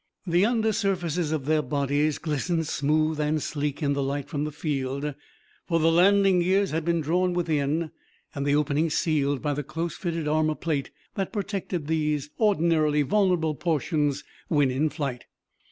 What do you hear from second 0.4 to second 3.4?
under surfaces of their bodies glistened smooth and